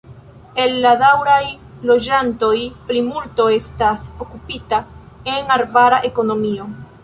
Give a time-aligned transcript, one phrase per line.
[0.61, 1.41] El la daŭraj
[1.89, 2.55] loĝantoj
[2.89, 4.81] plimulto estas okupita
[5.37, 6.71] en arbara ekonomio.